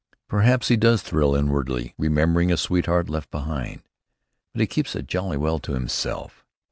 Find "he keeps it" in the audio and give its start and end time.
4.61-5.05